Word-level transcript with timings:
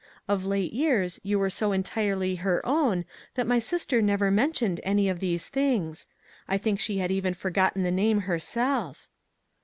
Of 0.27 0.45
late 0.45 0.73
years 0.73 1.19
you 1.21 1.37
were 1.37 1.51
so 1.51 1.71
entirely 1.71 2.33
her 2.37 2.65
own 2.65 3.05
that 3.35 3.45
my 3.45 3.59
sister 3.59 4.01
never 4.01 4.31
mentioned 4.31 4.81
any 4.83 5.07
of 5.09 5.19
these 5.19 5.47
things. 5.47 6.07
I 6.47 6.57
think 6.57 6.79
she 6.79 6.97
had 6.97 7.11
even 7.11 7.35
forgotten 7.35 7.83
the 7.83 7.91
name 7.91 8.21
her 8.21 8.39
self." 8.39 9.07